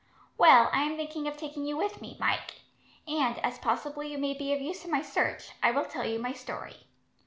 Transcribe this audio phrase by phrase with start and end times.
[0.35, 2.61] "Well, I am thinking of taking you with me, Mike;
[3.07, 6.17] and, as possibly you may be of use in my search, I will tell you
[6.17, 6.87] my story."